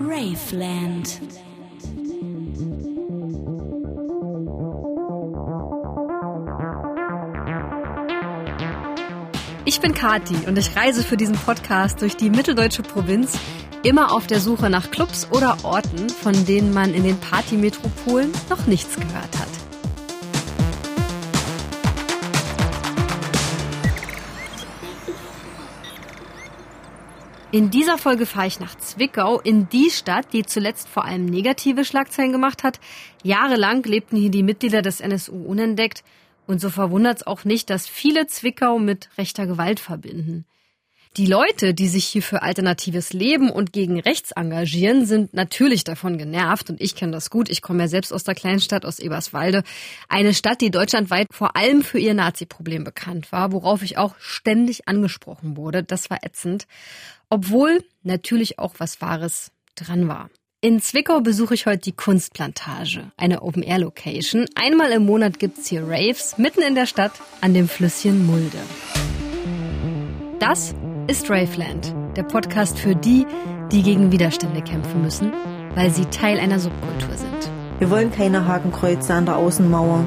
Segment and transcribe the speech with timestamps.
[0.00, 1.20] Raveland.
[9.64, 13.38] Ich bin Kati und ich reise für diesen Podcast durch die mitteldeutsche Provinz,
[13.82, 18.66] immer auf der Suche nach Clubs oder Orten, von denen man in den Partymetropolen noch
[18.66, 19.59] nichts gehört hat.
[27.52, 31.84] In dieser Folge fahre ich nach Zwickau, in die Stadt, die zuletzt vor allem negative
[31.84, 32.78] Schlagzeilen gemacht hat.
[33.24, 36.04] Jahrelang lebten hier die Mitglieder des NSU unentdeckt.
[36.46, 40.44] Und so verwundert es auch nicht, dass viele Zwickau mit rechter Gewalt verbinden.
[41.16, 46.18] Die Leute, die sich hier für alternatives Leben und gegen rechts engagieren, sind natürlich davon
[46.18, 47.50] genervt und ich kenne das gut.
[47.50, 49.64] Ich komme ja selbst aus der Kleinstadt, aus Eberswalde.
[50.08, 54.86] Eine Stadt, die deutschlandweit vor allem für ihr Nazi-Problem bekannt war, worauf ich auch ständig
[54.86, 55.82] angesprochen wurde.
[55.82, 56.68] Das war ätzend.
[57.28, 60.30] Obwohl natürlich auch was Wahres dran war.
[60.60, 64.46] In Zwickau besuche ich heute die Kunstplantage, eine Open-Air-Location.
[64.54, 68.58] Einmal im Monat gibt's hier Raves mitten in der Stadt an dem Flüsschen Mulde.
[70.38, 70.74] Das
[71.06, 73.26] ist Raveland, der Podcast für die,
[73.72, 75.32] die gegen Widerstände kämpfen müssen,
[75.74, 77.50] weil sie Teil einer Subkultur sind.
[77.78, 80.04] Wir wollen keine Hakenkreuze an der Außenmauer.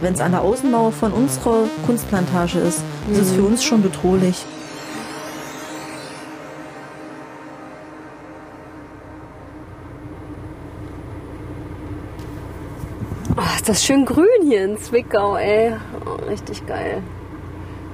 [0.00, 4.44] Wenn es an der Außenmauer von unserer Kunstplantage ist, ist es für uns schon bedrohlich.
[13.36, 15.74] Oh, ist das schön grün hier in Zwickau, ey.
[16.06, 17.02] Oh, richtig geil.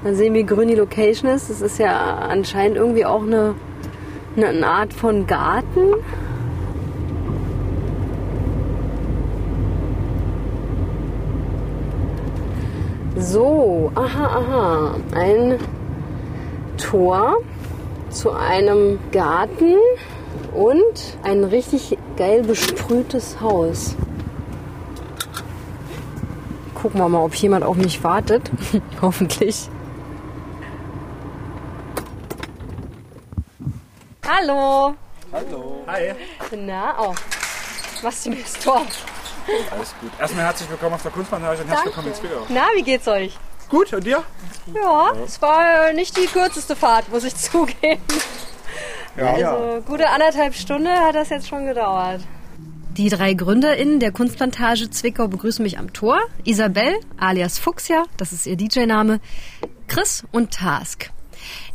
[0.03, 1.51] Mal sehen, wie grün die Location ist.
[1.51, 3.55] Das ist ja anscheinend irgendwie auch eine,
[4.37, 5.95] eine Art von Garten.
[13.17, 14.95] So, aha, aha.
[15.17, 15.59] Ein
[16.77, 17.39] Tor
[18.11, 19.75] zu einem Garten
[20.55, 23.97] und ein richtig geil besprühtes Haus.
[26.75, 28.48] Gucken wir mal, ob jemand auf mich wartet.
[29.03, 29.69] Hoffentlich.
[34.30, 34.94] Hallo.
[35.33, 35.84] Hallo.
[35.86, 36.12] Hi.
[36.55, 37.14] Na, oh.
[38.02, 38.83] Machst du mir das Tor?
[39.70, 40.11] Alles gut.
[40.20, 42.46] Erstmal herzlich willkommen auf der Kunstplantage und herzlich willkommen in Zwickau.
[42.50, 43.39] Na, wie geht's euch?
[43.70, 44.22] Gut, und dir?
[44.74, 48.02] Ja, es war nicht die kürzeste Fahrt, muss ich zugeben.
[49.16, 49.33] Ja.
[49.33, 52.20] Also gute anderthalb Stunden hat das jetzt schon gedauert.
[52.98, 56.20] Die drei GründerInnen der Kunstplantage Zwickau begrüßen mich am Tor.
[56.45, 59.20] Isabel, alias Fuchsia, das ist ihr DJ-Name,
[59.86, 61.10] Chris und Task.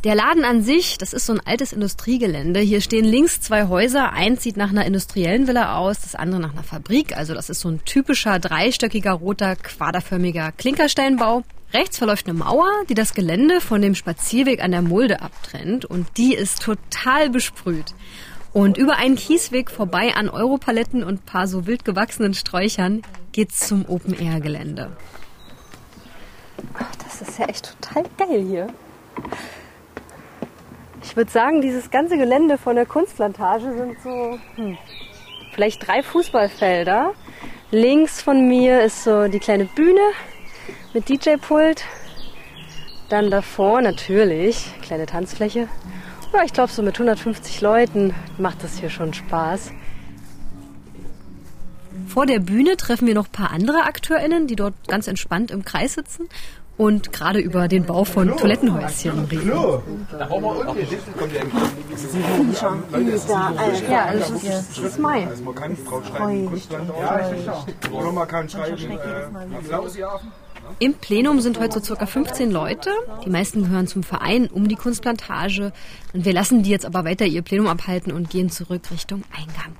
[0.04, 2.60] Der Laden an sich, das ist so ein altes Industriegelände.
[2.60, 4.12] Hier stehen links zwei Häuser.
[4.12, 7.16] Eins sieht nach einer industriellen Villa aus, das andere nach einer Fabrik.
[7.16, 11.42] Also das ist so ein typischer dreistöckiger, roter, quaderförmiger Klinkersteinbau.
[11.72, 15.84] Rechts verläuft eine Mauer, die das Gelände von dem Spazierweg an der Mulde abtrennt.
[15.84, 17.94] Und die ist total besprüht.
[18.52, 23.02] Und über einen Kiesweg vorbei an Europaletten und paar so wild gewachsenen Sträuchern
[23.32, 24.96] geht's zum Open-Air-Gelände.
[27.04, 28.66] Das ist ja echt total geil hier.
[31.02, 34.76] Ich würde sagen, dieses ganze Gelände von der Kunstplantage sind so hm,
[35.52, 37.12] vielleicht drei Fußballfelder.
[37.70, 40.00] Links von mir ist so die kleine Bühne
[40.92, 41.84] mit DJ-Pult.
[43.08, 45.68] Dann davor natürlich kleine Tanzfläche.
[46.32, 49.70] Ja, ich glaube, so mit 150 Leuten macht das hier schon Spaß.
[52.08, 55.64] Vor der Bühne treffen wir noch ein paar andere AkteurInnen, die dort ganz entspannt im
[55.64, 56.28] Kreis sitzen
[56.76, 59.52] und gerade über den Bau von Toilettenhäuschen reden.
[63.90, 65.26] Ja, also es ist, es ist Mai.
[65.26, 65.76] Also kann
[68.48, 70.20] schreiben, äh, Applaus, ja.
[70.78, 72.90] Im Plenum sind heute so circa 15 Leute.
[73.24, 75.72] Die meisten gehören zum Verein um die Kunstplantage.
[76.12, 79.74] Und wir lassen die jetzt aber weiter ihr Plenum abhalten und gehen zurück Richtung Eingang.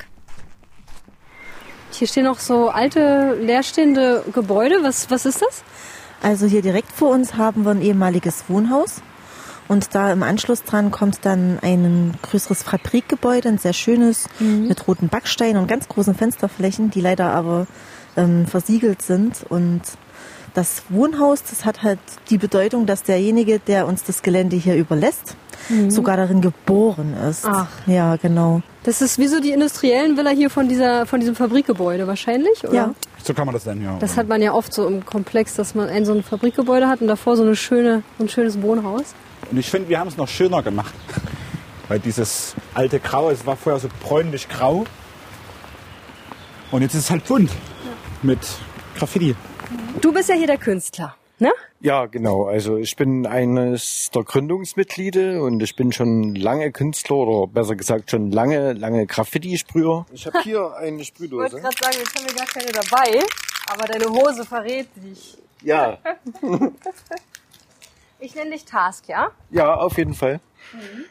[1.90, 4.82] Hier stehen noch so alte, leerstehende Gebäude.
[4.82, 5.64] Was, was ist das?
[6.24, 9.02] Also hier direkt vor uns haben wir ein ehemaliges Wohnhaus.
[9.68, 14.26] Und da im Anschluss dran kommt dann ein größeres Fabrikgebäude, ein sehr schönes,
[14.68, 17.66] mit roten Backsteinen und ganz großen Fensterflächen, die leider aber
[18.16, 19.44] ähm, versiegelt sind.
[19.48, 19.82] Und
[20.54, 21.98] das Wohnhaus, das hat halt
[22.30, 25.36] die Bedeutung, dass derjenige, der uns das Gelände hier überlässt,
[25.88, 27.46] sogar darin geboren ist.
[27.46, 27.68] Ach.
[27.86, 28.60] Ja, genau.
[28.82, 32.74] Das ist wie so die industriellen Villa hier von, dieser, von diesem Fabrikgebäude wahrscheinlich, oder?
[32.74, 32.94] Ja.
[33.24, 33.96] So kann man das nennen, ja.
[34.00, 37.00] Das hat man ja oft so im Komplex, dass man ein so ein Fabrikgebäude hat
[37.00, 39.14] und davor so eine schöne, so ein schönes Wohnhaus.
[39.50, 40.92] Und ich finde, wir haben es noch schöner gemacht.
[41.88, 44.84] Weil dieses alte Grau, es war vorher so bräunlich grau.
[46.70, 47.50] Und jetzt ist es halt bunt.
[48.22, 48.40] Mit
[48.98, 49.34] Graffiti.
[50.02, 51.14] Du bist ja hier der Künstler.
[51.44, 51.52] Ne?
[51.80, 52.46] Ja, genau.
[52.46, 58.10] Also ich bin eines der Gründungsmitglieder und ich bin schon lange Künstler oder besser gesagt
[58.10, 60.06] schon lange, lange Graffiti-Sprüher.
[60.12, 61.42] Ich habe hier eine Ich Sprühdose.
[61.52, 63.26] wollte gerade sagen, jetzt haben wir gar keine dabei,
[63.68, 65.38] aber deine Hose verrät dich.
[65.62, 65.98] Ja,
[68.20, 69.30] Ich nenne dich Task, ja?
[69.50, 70.40] ja, auf jeden Fall.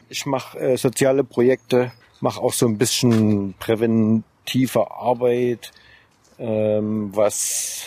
[0.08, 5.70] Ich mache äh, soziale Projekte, mache auch so ein bisschen präventive Arbeit,
[6.38, 7.86] ähm, was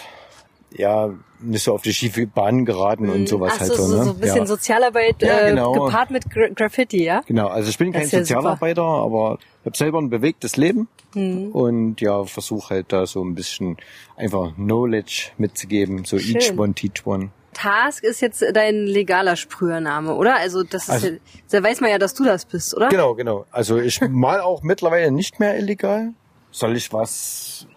[0.72, 1.10] ja
[1.40, 3.96] nicht so auf die schiefe Bahn geraten und sowas Ach halt so, so.
[3.98, 4.04] ne?
[4.04, 4.46] so ein bisschen ja.
[4.46, 5.72] Sozialarbeit Ja, äh, genau.
[5.72, 7.22] gepaart mit Gra Graffiti, ja?
[7.28, 10.88] Genau, also ich bin kein Das ja Sozialarbeiter, aber ich habe selber ein bewegtes Leben
[11.14, 11.52] Mhm.
[11.52, 13.78] und ja, versuche halt da so ein bisschen
[14.18, 16.36] einfach Knowledge mitzugeben, so Schön.
[16.36, 17.30] each one teach one.
[17.54, 20.36] Task ist jetzt dein legaler Sprühername, oder?
[20.36, 21.14] Also das ist Also- ja,
[21.50, 22.90] da weiß man ja, dass du das bist, oder?
[22.90, 23.46] Genau, genau.
[23.52, 26.14] Also ich mal auch mittlerweile nicht mehr illegal.
[26.52, 27.68] Soll ich was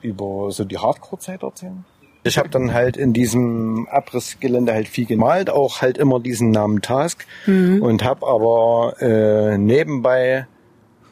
[0.00, 1.84] über so die Hardcore-Zeit erzählen?
[2.22, 6.82] Ich habe dann halt in diesem Abrissgelände halt viel gemalt, auch halt immer diesen Namen
[6.82, 7.80] Task Mhm.
[7.82, 10.46] und habe aber äh, nebenbei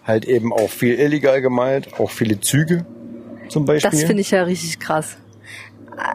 [0.04, 2.84] halt eben auch viel illegal gemalt, auch viele Züge
[3.48, 3.90] zum Beispiel.
[3.90, 5.16] Das finde ich ja richtig krass.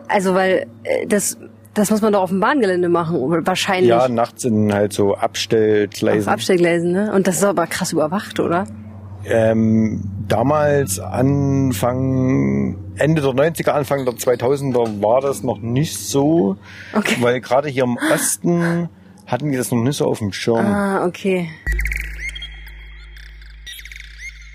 [0.07, 1.37] Also weil äh, das
[1.73, 3.89] das muss man doch auf dem Bahngelände machen, wahrscheinlich.
[3.89, 6.29] ja, nachts in halt so auf Abstellgleisen.
[6.31, 7.11] Abstellgleisen, ne?
[7.13, 8.65] Und das ist aber krass überwacht, oder?
[9.25, 16.57] Ähm, damals Anfang, Ende der 90er, Anfang der 2000er war das noch nicht so,
[16.93, 17.15] Okay.
[17.21, 18.89] weil gerade hier im Osten
[19.25, 20.65] hatten die das noch nicht so auf dem Schirm.
[20.65, 21.49] Ah, okay.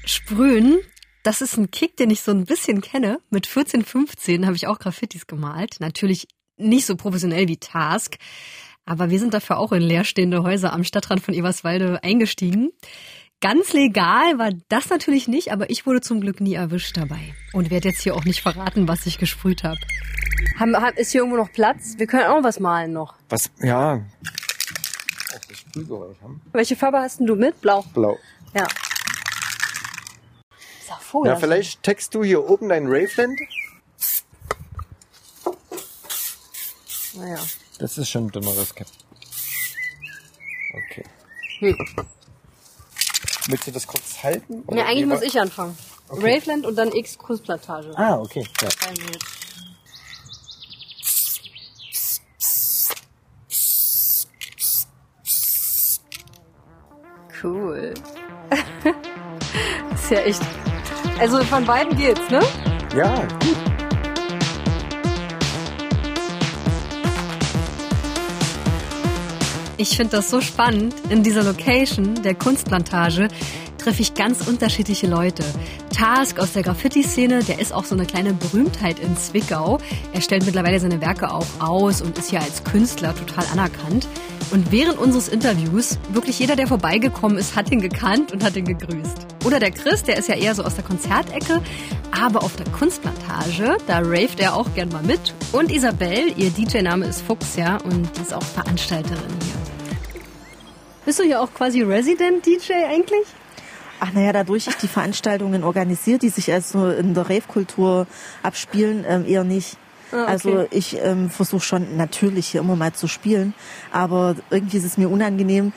[0.04, 0.78] Sprühen,
[1.22, 3.20] das ist ein Kick, den ich so ein bisschen kenne.
[3.30, 5.76] Mit 14, 15 habe ich auch Graffitis gemalt.
[5.80, 8.16] Natürlich nicht so professionell wie Task,
[8.84, 12.70] aber wir sind dafür auch in leerstehende Häuser am Stadtrand von Eberswalde eingestiegen.
[13.40, 17.34] Ganz legal war das natürlich nicht, aber ich wurde zum Glück nie erwischt dabei.
[17.52, 19.78] Und werde jetzt hier auch nicht verraten, was ich gesprüht habe.
[20.58, 21.94] Haben, haben, ist hier irgendwo noch Platz?
[21.98, 23.14] Wir können auch was malen noch.
[23.28, 26.40] Was, ja, auch das Sprühgeräusch haben.
[26.52, 27.60] Welche Farbe hast denn du mit?
[27.60, 27.82] Blau.
[27.94, 28.18] Blau.
[28.54, 28.66] Ja.
[30.80, 31.30] Ist auch Vogel.
[31.30, 33.38] Ja, vielleicht text du hier oben dein Raveland.
[37.14, 37.38] Naja.
[37.78, 38.88] Das ist schon ein dünneres Cap.
[40.72, 41.04] Okay.
[41.60, 41.76] Hm.
[43.48, 44.62] Willst du das kurz halten?
[44.70, 45.76] Ja, eigentlich lieber- muss ich anfangen.
[46.10, 46.36] Okay.
[46.36, 47.92] Raveland und dann X Kunstplantage.
[47.96, 48.46] Ah, okay.
[48.60, 48.68] Ja.
[57.42, 57.94] Cool.
[59.94, 60.40] ist ja echt.
[61.20, 62.40] Also von beiden geht's, ne?
[62.96, 63.77] ja, gut.
[69.80, 70.92] Ich finde das so spannend.
[71.08, 73.28] In dieser Location der Kunstplantage
[73.78, 75.44] treffe ich ganz unterschiedliche Leute.
[75.96, 79.78] Task aus der Graffiti-Szene, der ist auch so eine kleine Berühmtheit in Zwickau.
[80.12, 84.08] Er stellt mittlerweile seine Werke auch aus und ist hier als Künstler total anerkannt.
[84.50, 88.64] Und während unseres Interviews, wirklich jeder, der vorbeigekommen ist, hat ihn gekannt und hat ihn
[88.64, 89.26] gegrüßt.
[89.44, 91.62] Oder der Chris, der ist ja eher so aus der Konzertecke,
[92.10, 95.34] aber auf der Kunstplantage, da raved er auch gern mal mit.
[95.52, 99.67] Und Isabel, ihr DJ-Name ist Fuchs, ja, und die ist auch Veranstalterin hier.
[101.08, 103.26] Bist du hier auch quasi Resident-DJ eigentlich?
[103.98, 108.06] Ach naja, dadurch ich die Veranstaltungen organisiere, die sich also in der Rave-Kultur
[108.42, 109.78] abspielen, ähm, eher nicht.
[110.12, 110.30] Ah, okay.
[110.30, 113.54] Also ich ähm, versuche schon natürlich hier immer mal zu spielen,
[113.90, 115.72] aber irgendwie ist es mir unangenehm,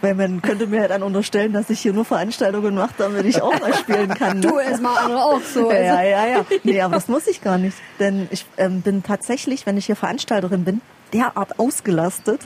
[0.00, 3.60] weil man könnte mir dann unterstellen, dass ich hier nur Veranstaltungen mache, damit ich auch
[3.60, 4.40] mal spielen kann.
[4.40, 4.48] ne?
[4.48, 5.70] Du erstmal andere auch so.
[5.70, 5.84] Ja, Also.
[5.84, 6.46] ja, ja, ja.
[6.64, 7.76] Nee, aber das muss ich gar nicht.
[8.00, 10.80] Denn ich ähm, bin tatsächlich, wenn ich hier Veranstalterin bin,
[11.12, 12.40] derart ausgelastet.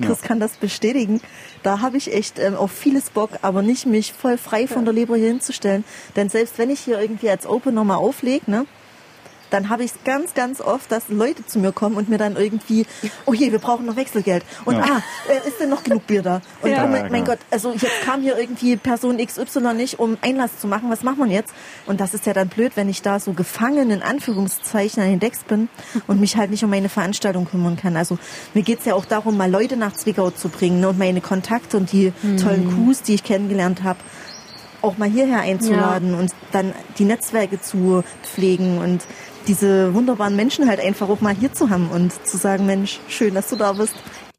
[0.00, 1.20] Chris kann das bestätigen.
[1.62, 4.94] Da habe ich echt ähm, auf vieles Bock, aber nicht mich voll frei von der
[4.94, 5.84] Leber hier hinzustellen.
[6.14, 8.66] Denn selbst wenn ich hier irgendwie als Opener mal auflege, ne,
[9.50, 12.36] dann habe ich es ganz, ganz oft, dass Leute zu mir kommen und mir dann
[12.36, 12.86] irgendwie,
[13.26, 14.44] oh je, wir brauchen noch Wechselgeld.
[14.64, 14.82] Und Ja.
[14.82, 16.40] ah, äh, ist denn noch genug Bier da?
[16.62, 16.84] Und Ja.
[16.84, 17.24] oh mein, Ja, mein.
[17.24, 20.90] Gott, also jetzt kam hier irgendwie Person XY nicht, um Einlass zu machen.
[20.90, 21.52] Was macht man jetzt?
[21.86, 25.20] Und das ist ja dann blöd, wenn ich da so gefangen in Anführungszeichen an den
[25.20, 25.68] Decks bin
[26.06, 27.96] und mich halt nicht um meine Veranstaltung kümmern kann.
[27.96, 28.18] Also
[28.54, 31.76] mir geht's ja auch darum, mal Leute nach Zwickau zu bringen ne, und meine Kontakte
[31.76, 32.12] und die
[32.42, 33.98] tollen Crews, die ich kennengelernt habe,
[34.82, 39.02] auch mal hierher einzuladen und dann die Netzwerke zu pflegen und
[39.46, 43.34] diese wunderbaren Menschen halt einfach auch mal hier zu haben und zu sagen, Mensch, schön,
[43.34, 43.94] dass du da bist.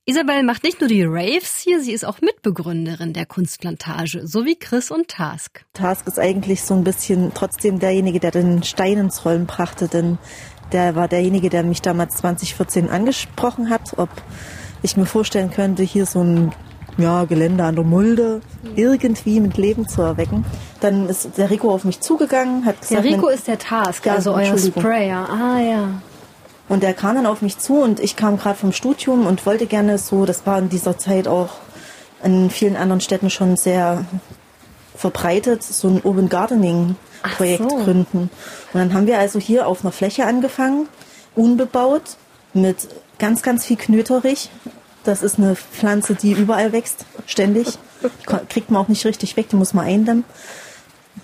[0.05, 4.55] Isabel macht nicht nur die Raves hier, sie ist auch Mitbegründerin der Kunstplantage, so wie
[4.55, 5.65] Chris und Task.
[5.73, 10.17] Task ist eigentlich so ein bisschen trotzdem derjenige, der den Stein ins Rollen brachte, denn
[10.71, 14.09] der war derjenige, der mich damals 2014 angesprochen hat, ob
[14.81, 16.53] ich mir vorstellen könnte, hier so ein
[16.97, 18.41] ja, Gelände an der Mulde
[18.75, 20.45] irgendwie mit Leben zu erwecken.
[20.79, 24.05] Dann ist der Rico auf mich zugegangen, hat Der gesagt, Rico wenn- ist der Task,
[24.05, 24.57] Ja, also euer.
[24.57, 25.27] Sprayer.
[25.29, 25.87] Ah ja.
[26.69, 29.67] Und der kam dann auf mich zu und ich kam gerade vom Studium und wollte
[29.67, 31.49] gerne so, das war in dieser Zeit auch
[32.23, 34.03] in vielen anderen Städten schon sehr
[34.95, 36.95] verbreitet, so ein Urban Gardening
[37.37, 37.77] Projekt so.
[37.77, 38.29] gründen.
[38.73, 40.87] Und dann haben wir also hier auf einer Fläche angefangen,
[41.35, 42.01] unbebaut,
[42.53, 42.87] mit
[43.19, 44.49] ganz, ganz viel Knöterich.
[45.07, 47.79] Das ist eine Pflanze, die überall wächst, ständig.
[48.03, 50.25] Die kriegt man auch nicht richtig weg, die muss man eindämmen.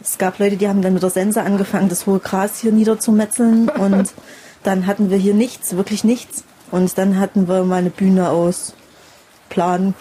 [0.01, 3.67] Es gab Leute, die haben dann mit der Sense angefangen, das hohe Gras hier niederzumetzeln
[3.67, 4.13] und
[4.63, 6.45] dann hatten wir hier nichts, wirklich nichts.
[6.71, 8.73] Und dann hatten wir mal eine Bühne aus
[9.49, 9.93] Plan,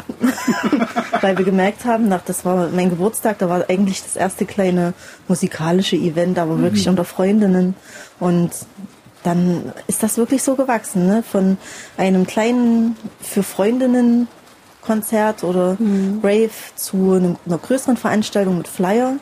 [1.20, 4.94] weil wir gemerkt haben, nach, das war mein Geburtstag, da war eigentlich das erste kleine
[5.26, 6.62] musikalische Event, aber mhm.
[6.62, 7.74] wirklich unter Freundinnen.
[8.20, 8.52] Und
[9.22, 11.22] dann ist das wirklich so gewachsen, ne?
[11.22, 11.58] von
[11.96, 14.28] einem kleinen für Freundinnen
[14.82, 16.20] Konzert oder mhm.
[16.22, 19.14] Rave zu einer, größeren Veranstaltung mit Flyer.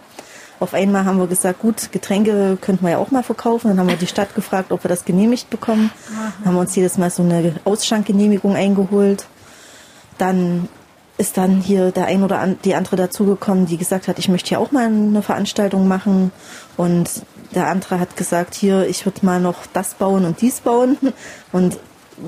[0.59, 3.69] Auf einmal haben wir gesagt, gut, Getränke könnten wir ja auch mal verkaufen.
[3.69, 5.91] Dann haben wir die Stadt gefragt, ob wir das genehmigt bekommen.
[6.39, 9.27] Dann haben wir uns jedes Mal so eine Ausschankgenehmigung eingeholt.
[10.19, 10.69] Dann
[11.17, 14.61] ist dann hier der ein oder die andere dazugekommen, die gesagt hat, ich möchte hier
[14.61, 16.31] auch mal eine Veranstaltung machen.
[16.77, 17.09] Und
[17.55, 20.97] der andere hat gesagt, hier, ich würde mal noch das bauen und dies bauen.
[21.53, 21.79] Und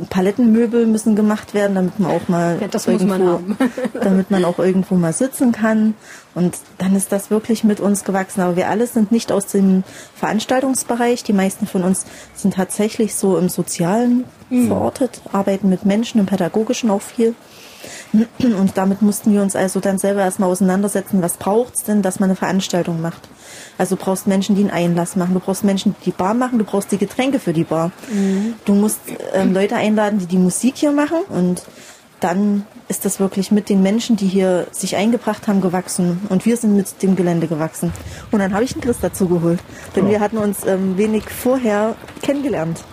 [0.09, 3.57] Palettenmöbel müssen gemacht werden, damit man auch mal ja, irgendwo, man
[3.95, 5.95] damit man auch irgendwo mal sitzen kann.
[6.35, 8.41] Und dann ist das wirklich mit uns gewachsen.
[8.41, 11.25] Aber wir alle sind nicht aus dem Veranstaltungsbereich.
[11.25, 14.69] Die meisten von uns sind tatsächlich so im Sozialen mhm.
[14.69, 17.35] verortet, arbeiten mit Menschen, im Pädagogischen auch viel.
[18.13, 22.21] Und damit mussten wir uns also dann selber erstmal auseinandersetzen, was braucht es denn, dass
[22.21, 23.29] man eine Veranstaltung macht.
[23.79, 26.59] Also du brauchst Menschen, die einen Einlass machen, du brauchst Menschen, die die Bar machen,
[26.59, 27.91] du brauchst die Getränke für die Bar.
[28.13, 28.55] Mhm.
[28.65, 29.01] Du musst
[29.33, 31.63] ähm, Leute einladen, die die Musik hier machen und
[32.21, 36.21] dann ist das wirklich mit den Menschen, die hier sich eingebracht haben, gewachsen.
[36.29, 37.93] Und wir sind mit dem Gelände gewachsen.
[38.31, 39.59] Und dann habe ich einen Chris dazu geholt.
[39.97, 40.11] Denn ja.
[40.13, 42.85] wir hatten uns ähm, wenig vorher kennengelernt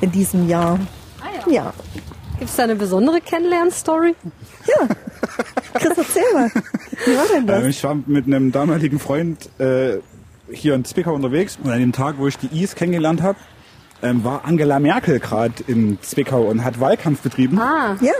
[0.00, 0.78] in diesem Jahr.
[1.20, 1.52] Ah, ja.
[1.52, 1.74] ja.
[2.42, 4.16] Gibt es da eine besondere Kennenlern-Story?
[4.66, 4.88] Ja.
[5.74, 6.50] Chris, erzähl mal.
[7.06, 7.62] Wie war denn das?
[7.62, 9.98] Ähm, ich war mit einem damaligen Freund äh,
[10.50, 13.38] hier in Zwickau unterwegs und an dem Tag, wo ich die Is kennengelernt habe,
[14.02, 17.60] ähm, war Angela Merkel gerade in Zwickau und hat Wahlkampf betrieben.
[17.60, 17.96] Ah.
[18.00, 18.10] Ja.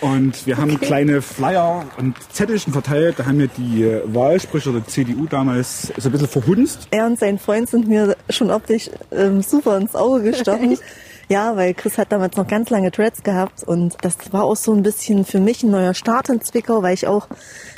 [0.00, 0.86] Und wir haben okay.
[0.86, 3.18] kleine Flyer und Zettelchen verteilt.
[3.18, 6.86] Da haben wir die Wahlsprüche der CDU damals so ein bisschen verhunzt.
[6.92, 10.78] Er und sein Freund sind mir schon optisch ähm, super ins Auge gestochen.
[11.32, 14.74] Ja, weil Chris hat damals noch ganz lange Dreads gehabt und das war auch so
[14.74, 17.26] ein bisschen für mich ein neuer Start in Zwickau, weil ich auch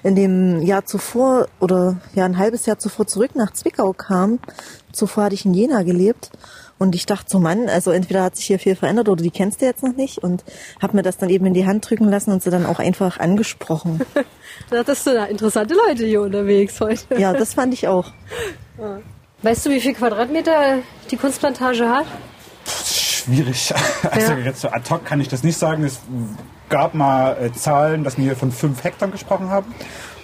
[0.03, 4.41] in dem Jahr zuvor oder ja ein halbes Jahr zuvor zurück nach Zwickau kam.
[4.91, 6.33] Zuvor hatte ich in Jena gelebt
[6.81, 9.61] und ich dachte so, Mann, also entweder hat sich hier viel verändert oder die kennst
[9.61, 10.43] du jetzt noch nicht und
[10.83, 13.21] habe mir das dann eben in die Hand drücken lassen und sie dann auch einfach
[13.21, 14.01] angesprochen.
[14.71, 17.21] da hattest du da interessante Leute hier unterwegs heute.
[17.21, 18.11] Ja, das fand ich auch.
[19.43, 22.07] Weißt du, wie viel Quadratmeter die Kunstplantage hat?
[23.25, 23.73] Schwierig.
[24.11, 24.39] Also ja.
[24.39, 25.85] jetzt so ad hoc kann ich das nicht sagen.
[25.85, 26.01] Es
[26.69, 29.75] gab mal äh, Zahlen, dass wir hier von fünf Hektar gesprochen haben.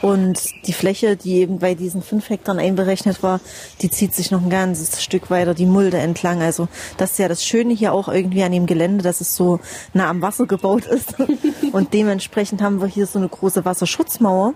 [0.02, 3.40] Und die Fläche, die eben bei diesen fünf Hektar einberechnet war,
[3.82, 6.40] die zieht sich noch ein ganzes Stück weiter die Mulde entlang.
[6.40, 9.60] Also das ist ja das Schöne hier auch irgendwie an dem Gelände, dass es so
[9.92, 11.16] nah am Wasser gebaut ist.
[11.72, 14.54] Und dementsprechend haben wir hier so eine große Wasserschutzmauer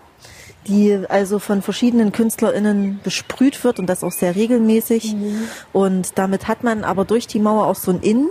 [0.66, 5.14] die also von verschiedenen KünstlerInnen besprüht wird und das auch sehr regelmäßig.
[5.14, 5.48] Mhm.
[5.72, 8.28] Und damit hat man aber durch die Mauer auch so ein Innen.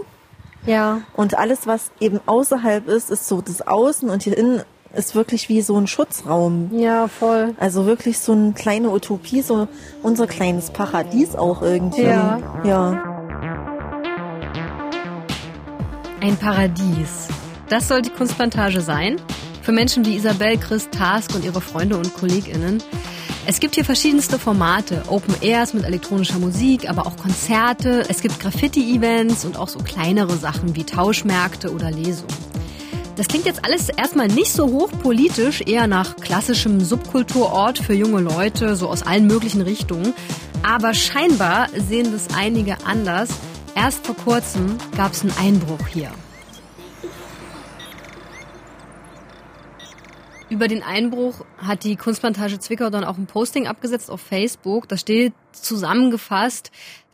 [0.65, 1.01] Ja.
[1.15, 4.61] Und alles, was eben außerhalb ist, ist so das Außen und hier innen
[4.95, 6.69] ist wirklich wie so ein Schutzraum.
[6.71, 7.55] Ja, voll.
[7.59, 9.67] Also wirklich so eine kleine Utopie, so
[10.03, 12.03] unser kleines Paradies auch irgendwie.
[12.03, 12.39] Ja.
[12.63, 13.03] Ja.
[16.21, 17.27] Ein Paradies.
[17.69, 19.19] Das soll die Kunstplantage sein?
[19.63, 22.83] Für Menschen wie Isabel, Chris, Task und ihre Freunde und KollegInnen.
[23.45, 28.05] Es gibt hier verschiedenste Formate, Open Airs mit elektronischer Musik, aber auch Konzerte.
[28.07, 32.33] Es gibt Graffiti-Events und auch so kleinere Sachen wie Tauschmärkte oder Lesungen.
[33.15, 38.75] Das klingt jetzt alles erstmal nicht so hochpolitisch, eher nach klassischem Subkulturort für junge Leute,
[38.75, 40.13] so aus allen möglichen Richtungen.
[40.63, 43.29] Aber scheinbar sehen das einige anders.
[43.75, 46.11] Erst vor kurzem gab es einen Einbruch hier.
[50.53, 54.87] Über den Einbruch hat die Kunstplantage Zwickau dann auch ein Posting abgesetzt auf Facebook.
[54.87, 56.69] Da steht zusammengefasst,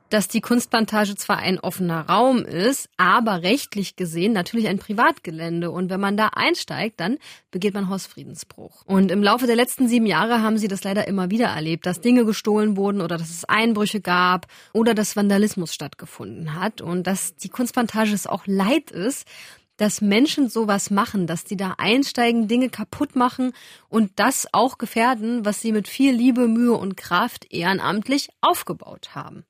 [0.10, 5.72] dass die Kunstplantage zwar ein offener Raum ist, aber rechtlich gesehen natürlich ein Privatgelände.
[5.72, 7.18] Und wenn man da einsteigt, dann
[7.50, 8.84] begeht man Hausfriedensbruch.
[8.86, 12.02] Und im Laufe der letzten sieben Jahre haben sie das leider immer wieder erlebt, dass
[12.02, 16.82] Dinge gestohlen wurden oder dass es Einbrüche gab oder dass Vandalismus stattgefunden hat.
[16.82, 19.26] Und dass die Kunstplantage es auch leid ist,
[19.80, 23.54] dass Menschen sowas machen, dass die da einsteigen, Dinge kaputt machen
[23.88, 29.46] und das auch gefährden, was sie mit viel Liebe, Mühe und Kraft ehrenamtlich aufgebaut haben.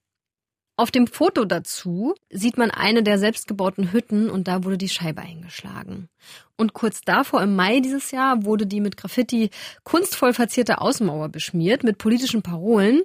[0.79, 5.19] Auf dem Foto dazu sieht man eine der selbstgebauten Hütten und da wurde die Scheibe
[5.19, 6.07] eingeschlagen.
[6.55, 9.50] Und kurz davor, im Mai dieses Jahr, wurde die mit Graffiti
[9.83, 13.01] kunstvoll verzierte Außenmauer beschmiert mit politischen Parolen.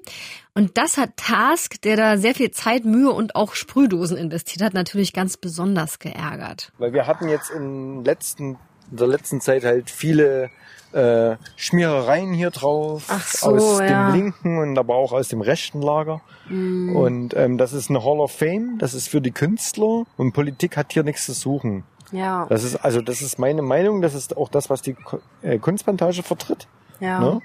[0.54, 4.72] Und das hat Task, der da sehr viel Zeit, Mühe und auch Sprühdosen investiert hat,
[4.72, 6.70] natürlich ganz besonders geärgert.
[6.78, 8.56] Weil wir hatten jetzt in, letzten,
[8.90, 10.50] in der letzten Zeit halt viele
[10.92, 13.06] äh, Schmierereien hier drauf.
[13.26, 14.10] So, aus ja.
[14.10, 16.20] dem linken und aber auch aus dem rechten Lager.
[16.48, 16.94] Mm.
[16.94, 20.76] Und ähm, das ist eine Hall of Fame, das ist für die Künstler und Politik
[20.76, 21.84] hat hier nichts zu suchen.
[22.12, 24.94] Ja, Das ist also das ist meine Meinung, das ist auch das, was die
[25.42, 26.68] äh, Kunstplantage vertritt.
[27.00, 27.18] ja.
[27.18, 27.40] Ne?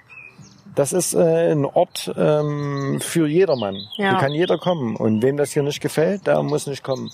[0.76, 3.76] Das ist äh, ein Ort ähm, für jedermann.
[3.98, 4.12] Ja.
[4.12, 4.96] Hier kann jeder kommen.
[4.96, 7.12] Und wem das hier nicht gefällt, der muss nicht kommen.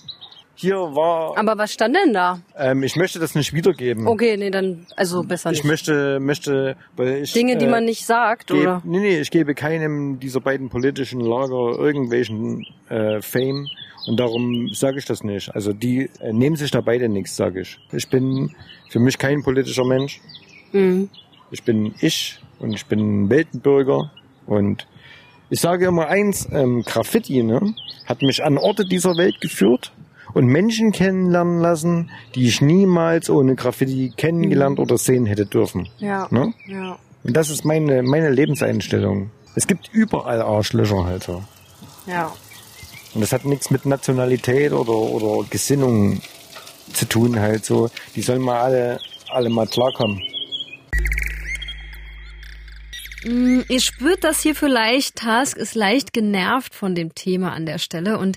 [0.58, 2.40] Hier war, Aber was stand denn da?
[2.56, 4.06] ähm, ich möchte das nicht wiedergeben.
[4.06, 5.64] Okay, nee, dann, also besser Ich nicht.
[5.66, 8.80] möchte, möchte, weil ich Dinge, die äh, man nicht sagt, geb, oder?
[8.84, 13.68] Nee, nee, ich gebe keinem dieser beiden politischen Lager irgendwelchen äh, Fame
[14.06, 15.54] und darum sage ich das nicht.
[15.54, 17.78] Also die äh, nehmen sich da beide nichts, sage ich.
[17.92, 18.54] Ich bin
[18.88, 20.20] für mich kein politischer Mensch.
[20.72, 21.10] Mhm.
[21.50, 24.10] Ich bin ich und ich bin Weltenbürger
[24.46, 24.86] und
[25.50, 27.74] ich sage immer eins, ähm, Graffiti ne,
[28.06, 29.92] hat mich an Orte dieser Welt geführt
[30.34, 35.88] und Menschen kennenlernen lassen, die ich niemals ohne Graffiti kennengelernt oder sehen hätte dürfen.
[35.98, 36.28] Ja.
[36.30, 36.52] Ne?
[36.66, 36.98] Ja.
[37.24, 39.30] Und das ist meine, meine Lebenseinstellung.
[39.54, 41.42] Es gibt überall Arschlöcher halt so.
[42.06, 42.32] Ja.
[43.14, 46.20] Und das hat nichts mit Nationalität oder, oder Gesinnung
[46.92, 47.88] zu tun halt so.
[48.14, 48.98] Die sollen mal alle,
[49.30, 50.20] alle mal klarkommen.
[53.24, 55.16] Mm, Ihr spürt das hier vielleicht.
[55.16, 58.36] Task ist leicht genervt von dem Thema an der Stelle und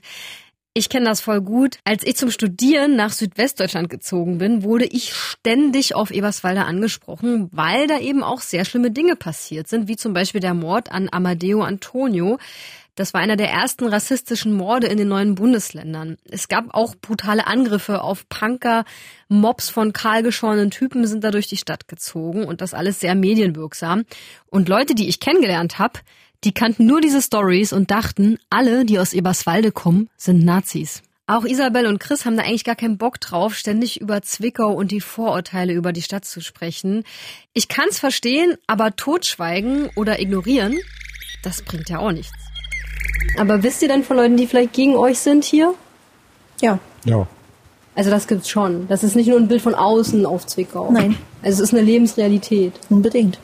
[0.80, 1.78] ich kenne das voll gut.
[1.84, 7.86] Als ich zum Studieren nach Südwestdeutschland gezogen bin, wurde ich ständig auf Eberswalde angesprochen, weil
[7.88, 11.64] da eben auch sehr schlimme Dinge passiert sind, wie zum Beispiel der Mord an Amadeo
[11.64, 12.40] Antonio.
[12.96, 16.18] Das war einer der ersten rassistischen Morde in den neuen Bundesländern.
[16.30, 18.86] Es gab auch brutale Angriffe auf Punker.
[19.28, 24.04] Mobs von kahlgeschorenen Typen sind da durch die Stadt gezogen und das alles sehr medienwirksam.
[24.48, 26.00] Und Leute, die ich kennengelernt habe,
[26.44, 31.02] die kannten nur diese Stories und dachten, alle, die aus Eberswalde kommen, sind Nazis.
[31.28, 34.92] Auch Isabel und Chris haben da eigentlich gar keinen Bock drauf, ständig über Zwickau und
[34.92, 37.04] die Vorurteile über die Stadt zu sprechen.
[37.54, 40.80] Ich kann's verstehen, aber totschweigen oder ignorieren,
[41.44, 42.34] das bringt ja auch nichts.
[43.38, 45.76] Aber wisst ihr denn von Leuten, die vielleicht gegen euch sind hier?
[46.62, 47.28] Ja, Ja.
[47.96, 48.88] Also das gibt's schon.
[48.88, 50.90] Das ist nicht nur ein Bild von außen auf Zwickau.
[50.90, 51.18] Nein.
[51.42, 52.74] Also es ist eine Lebensrealität.
[52.90, 53.40] unbedingt.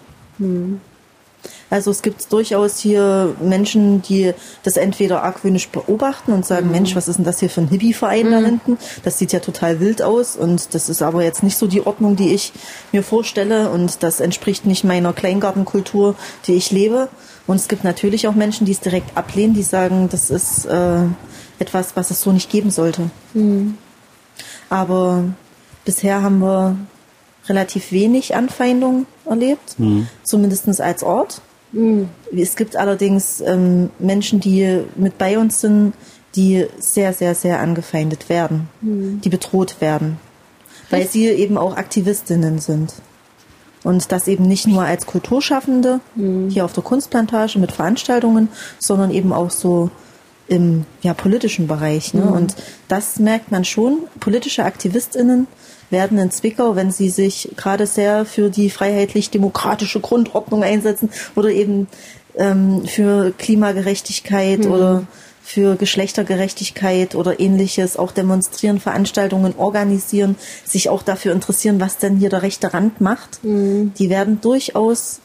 [1.69, 7.08] Also es gibt durchaus hier Menschen, die das entweder argwöhnisch beobachten und sagen, Mensch, was
[7.08, 8.77] ist denn das hier für ein Hippie-Verein da hinten?
[9.03, 12.15] Das sieht ja total wild aus und das ist aber jetzt nicht so die Ordnung,
[12.15, 12.53] die ich
[12.91, 17.10] mir vorstelle und das entspricht nicht meiner Kleingartenkultur, die ich lebe.
[17.47, 21.03] Und es gibt natürlich auch Menschen, die es direkt ablehnen, die sagen, das ist äh,
[21.60, 23.10] etwas, was es so nicht geben sollte.
[24.69, 25.23] Aber
[25.84, 26.77] bisher haben wir
[27.47, 29.75] relativ wenig Anfeindungen erlebt,
[30.23, 31.41] zumindest als Ort.
[32.36, 35.93] Es gibt allerdings ähm, Menschen, die mit bei uns sind,
[36.36, 40.17] die sehr, sehr, sehr angefeindet werden, die bedroht werden,
[40.89, 42.93] weil sie eben auch Aktivistinnen sind.
[43.84, 45.99] Und das eben nicht nur als Kulturschaffende
[46.49, 49.91] hier auf der Kunstplantage mit Veranstaltungen, sondern eben auch so
[50.47, 52.13] im ja, politischen Bereich.
[52.13, 52.23] Ne?
[52.23, 52.55] Und
[52.88, 53.99] das merkt man schon.
[54.19, 55.47] Politische AktivistInnen
[55.89, 61.88] werden in Zwickau, wenn sie sich gerade sehr für die freiheitlich-demokratische Grundordnung einsetzen oder eben
[62.36, 65.06] ähm, für Klimagerechtigkeit oder
[65.43, 72.30] für Geschlechtergerechtigkeit oder ähnliches auch demonstrieren, Veranstaltungen organisieren, sich auch dafür interessieren, was denn hier
[72.30, 73.39] der rechte Rand macht.
[73.43, 75.19] Die werden durchaus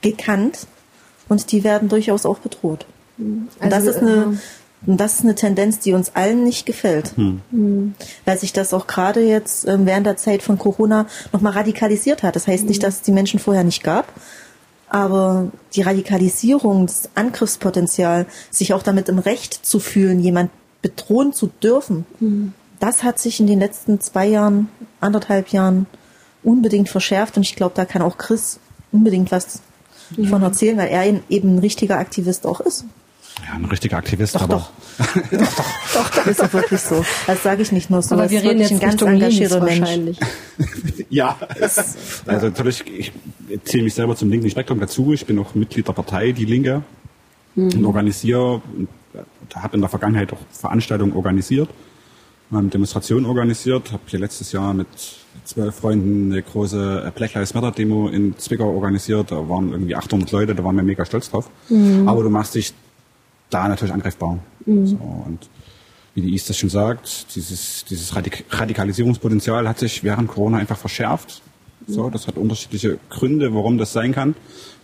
[0.00, 0.66] gekannt
[1.28, 2.86] und die werden durchaus auch bedroht.
[3.18, 4.40] Und das Also, ist eine,
[4.86, 7.12] und das ist eine Tendenz, die uns allen nicht gefällt.
[8.24, 12.36] Weil sich das auch gerade jetzt ähm, während der Zeit von Corona nochmal radikalisiert hat.
[12.36, 14.12] Das heißt nicht, dass es die Menschen vorher nicht gab,
[14.88, 20.50] aber die Radikalisierung, das Angriffspotenzial, sich auch damit im Recht zu fühlen, jemand
[20.82, 22.06] bedrohen zu dürfen,
[22.78, 24.68] das hat sich in den letzten zwei Jahren,
[25.00, 25.86] anderthalb Jahren
[26.44, 27.36] unbedingt verschärft.
[27.36, 28.60] Und ich glaube, da kann auch Chris
[28.92, 29.60] unbedingt was
[30.28, 32.84] von erzählen, weil er eben ein richtiger Aktivist auch ist.
[33.44, 34.70] Ja, ein richtiger Aktivist, Doch, aber doch.
[35.94, 37.04] Doch, das ist ja wirklich so.
[37.26, 38.14] Das sage ich nicht nur so.
[38.14, 39.80] Aber das wir ist reden jetzt ein ganz engagierter Mensch.
[39.80, 40.18] wahrscheinlich.
[41.10, 41.36] ja.
[41.60, 43.12] Also natürlich, ich
[43.64, 45.12] zähle mich selber zum linken Spektrum dazu.
[45.12, 46.82] Ich bin auch Mitglied der Partei Die Linke
[47.54, 48.88] und organisiere, und
[49.54, 51.68] habe in der Vergangenheit auch Veranstaltungen organisiert,
[52.50, 54.86] Demonstrationen organisiert, habe hier letztes Jahr mit
[55.44, 59.32] zwölf Freunden eine große Black Lives Matter Demo in Zwickau organisiert.
[59.32, 61.50] Da waren irgendwie 800 Leute, da waren wir mega stolz drauf.
[62.06, 62.72] Aber du machst dich
[63.50, 64.38] da natürlich angreifbar.
[64.64, 64.86] Mhm.
[64.86, 65.48] So, und
[66.14, 70.78] wie die East das schon sagt, dieses, dieses Radik Radikalisierungspotenzial hat sich während Corona einfach
[70.78, 71.42] verschärft.
[71.86, 74.34] So, das hat unterschiedliche Gründe, warum das sein kann.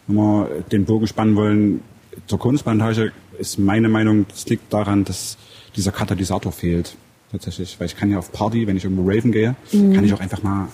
[0.06, 1.80] Wenn wir den Bogen spannen wollen
[2.26, 5.36] zur Kunstplantage, ist meine Meinung, das liegt daran, dass
[5.74, 6.94] dieser Katalysator fehlt.
[7.32, 7.80] Tatsächlich.
[7.80, 9.94] Weil ich kann ja auf Party, wenn ich irgendwo Raven gehe, mhm.
[9.94, 10.68] kann ich auch einfach mal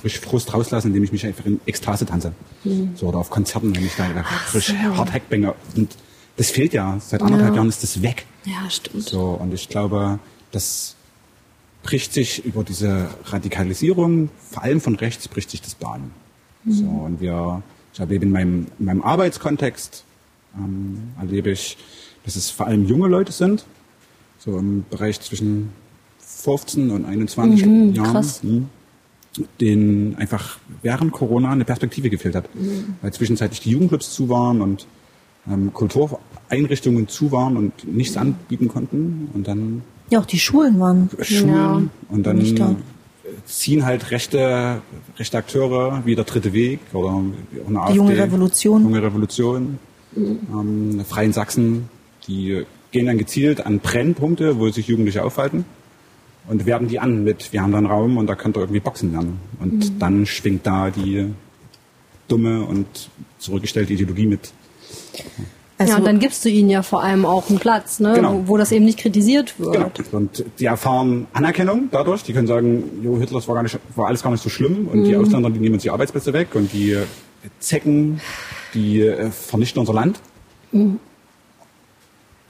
[0.00, 2.32] frisch Frust rauslassen, indem ich mich einfach in Ekstase tanze.
[2.64, 2.90] Mhm.
[2.96, 4.04] So, oder auf Konzerten, wenn ich da
[4.46, 4.96] frisch so.
[4.96, 5.54] hart Hackbanger.
[5.76, 5.96] Und
[6.36, 6.98] das fehlt ja.
[7.00, 7.56] Seit anderthalb ja.
[7.56, 8.26] Jahren ist das weg.
[8.44, 9.04] Ja, stimmt.
[9.04, 10.18] So, und ich glaube,
[10.52, 10.96] das
[11.82, 16.10] bricht sich über diese Radikalisierung, vor allem von rechts, bricht sich das Bahn.
[16.64, 16.72] Mhm.
[16.72, 20.04] So, und wir, ich erlebe in meinem, in meinem Arbeitskontext,
[20.56, 21.76] ähm, erlebe ich,
[22.24, 23.64] dass es vor allem junge Leute sind,
[24.38, 25.70] so im Bereich zwischen
[26.18, 28.42] 15 und 21 mhm, Jahren, krass.
[28.42, 28.68] Hm,
[29.60, 32.52] denen einfach während Corona eine Perspektive gefehlt hat.
[32.54, 32.96] Mhm.
[33.02, 34.86] Weil zwischenzeitlich die Jugendclubs zu waren und
[35.50, 39.28] ähm, Kultureinrichtungen zu waren und nichts anbieten konnten.
[39.34, 39.82] Und dann.
[40.10, 41.10] Ja, auch die Schulen waren.
[41.20, 41.48] Schulen.
[41.48, 42.76] Ja, und dann
[43.44, 44.82] ziehen halt rechte,
[45.18, 47.20] rechte Akteure wie der Dritte Weg oder
[47.66, 47.92] eine AfD.
[47.92, 48.82] Die junge Revolution.
[48.82, 49.78] Junge Revolution.
[50.14, 50.38] Mhm.
[50.52, 51.88] Ähm, Freien Sachsen,
[52.26, 55.64] die gehen dann gezielt an Brennpunkte, wo sich Jugendliche aufhalten
[56.48, 58.80] und werben die an mit, wir haben da einen Raum und da könnt ihr irgendwie
[58.80, 59.40] Boxen lernen.
[59.60, 59.98] Und mhm.
[59.98, 61.26] dann schwingt da die
[62.28, 62.86] dumme und
[63.38, 64.52] zurückgestellte Ideologie mit.
[65.78, 68.14] Also, ja, und dann gibst du ihnen ja vor allem auch einen Platz, ne?
[68.14, 68.32] Genau.
[68.32, 69.74] wo, wo das eben nicht kritisiert wird.
[69.74, 69.90] Genau.
[70.12, 72.22] Und die erfahren Anerkennung dadurch.
[72.22, 75.00] Die können sagen, jo, Hitler war, gar nicht, war alles gar nicht so schlimm und
[75.00, 75.04] mhm.
[75.04, 76.96] die Ausländer, die nehmen uns die Arbeitsplätze weg und die
[77.60, 78.20] Zecken,
[78.72, 80.18] die äh, vernichten unser Land.
[80.72, 80.98] Mhm.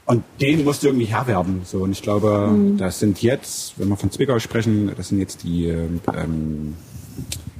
[0.07, 1.63] Und den musst du irgendwie Herr werden.
[1.65, 2.77] So, und ich glaube, mhm.
[2.77, 6.75] das sind jetzt, wenn wir von Zwickau sprechen, das sind jetzt die ähm,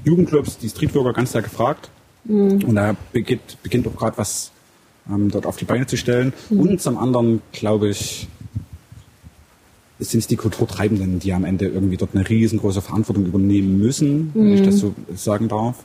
[0.05, 1.91] Jugendclubs, die Streetworker ganz sehr gefragt.
[2.23, 2.63] Mhm.
[2.65, 4.53] Und da beginnt, beginnt auch gerade was
[5.11, 6.33] ähm, dort auf die Beine zu stellen.
[6.51, 6.61] Mhm.
[6.61, 8.29] Und zum anderen, glaube ich,
[9.99, 14.53] sind es die Kulturtreibenden, die am Ende irgendwie dort eine riesengroße Verantwortung übernehmen müssen, wenn
[14.53, 15.85] ich das so sagen darf.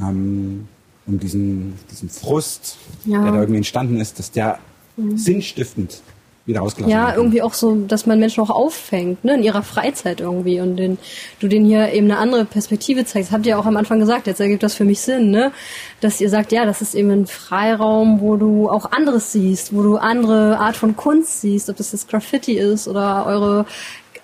[0.00, 0.68] Ähm,
[1.06, 3.22] um diesen, diesen Frust, ja.
[3.22, 4.60] der da irgendwie entstanden ist, dass der
[4.96, 5.16] mhm.
[5.16, 6.00] sinnstiftend
[6.44, 10.20] wieder ausgelassen Ja, irgendwie auch so, dass man Menschen auch auffängt, ne, in ihrer Freizeit
[10.20, 10.60] irgendwie.
[10.60, 10.98] Und den,
[11.40, 13.30] du denen hier eben eine andere Perspektive zeigst.
[13.32, 15.52] Habt ihr auch am Anfang gesagt, jetzt ergibt das für mich Sinn, ne,
[16.00, 19.82] dass ihr sagt, ja, das ist eben ein Freiraum, wo du auch anderes siehst, wo
[19.82, 23.66] du andere Art von Kunst siehst, ob das jetzt Graffiti ist oder eure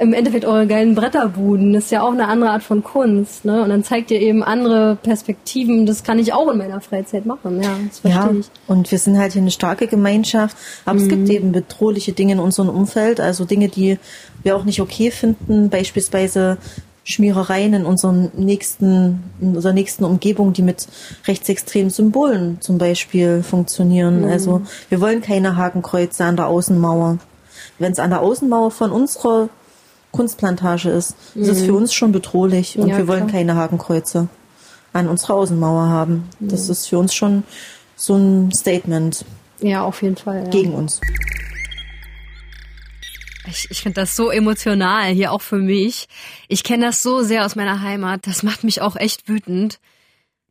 [0.00, 1.72] im Endeffekt eure geilen Bretterbuden.
[1.72, 3.62] Das ist ja auch eine andere Art von Kunst, ne?
[3.62, 5.86] Und dann zeigt ihr eben andere Perspektiven.
[5.86, 7.76] Das kann ich auch in meiner Freizeit machen, ja.
[7.86, 8.46] Das verstehe ja, ich.
[8.68, 10.56] Und wir sind halt hier eine starke Gemeinschaft.
[10.84, 11.02] Aber mhm.
[11.02, 13.98] es gibt eben bedrohliche Dinge in unserem Umfeld, also Dinge, die
[14.44, 16.58] wir auch nicht okay finden, beispielsweise
[17.02, 20.86] Schmierereien in unseren nächsten, in unserer nächsten Umgebung, die mit
[21.26, 24.22] rechtsextremen Symbolen zum Beispiel funktionieren.
[24.22, 24.30] Mhm.
[24.30, 27.18] Also wir wollen keine Hakenkreuze an der Außenmauer.
[27.80, 29.48] Wenn es an der Außenmauer von unserer
[30.12, 31.16] Kunstplantage ist.
[31.34, 31.78] Das ist für mhm.
[31.78, 33.40] uns schon bedrohlich und ja, wir wollen klar.
[33.40, 34.28] keine Hakenkreuze
[34.92, 36.28] an unserer Außenmauer haben.
[36.40, 36.48] Mhm.
[36.48, 37.44] Das ist für uns schon
[37.96, 39.24] so ein Statement.
[39.60, 40.44] Ja, auf jeden Fall.
[40.44, 40.50] Ja.
[40.50, 41.00] Gegen uns.
[43.46, 46.06] Ich, ich finde das so emotional, hier auch für mich.
[46.48, 48.26] Ich kenne das so sehr aus meiner Heimat.
[48.26, 49.80] Das macht mich auch echt wütend.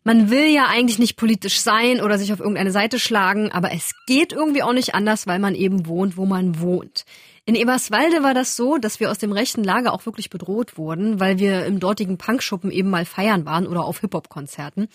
[0.04, 3.92] Man will ja eigentlich nicht politisch sein oder sich auf irgendeine Seite schlagen, aber es
[4.08, 7.04] geht irgendwie auch nicht anders, weil man eben wohnt, wo man wohnt.
[7.48, 11.22] In Eberswalde war das so, dass wir aus dem rechten Lager auch wirklich bedroht wurden,
[11.22, 14.90] weil wir im dortigen Punkschuppen eben mal feiern waren oder auf Hip-Hop-Konzerten.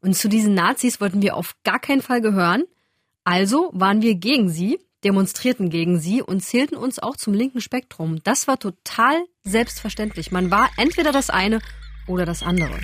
[0.00, 2.62] Und zu diesen Nazis wollten wir auf gar keinen Fall gehören.
[3.24, 8.22] Also waren wir gegen sie, demonstrierten gegen sie und zählten uns auch zum linken Spektrum.
[8.22, 10.30] Das war total selbstverständlich.
[10.30, 11.58] Man war entweder das eine
[12.06, 12.78] oder das andere.